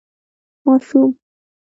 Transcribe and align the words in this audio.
ماشومان 0.65 1.17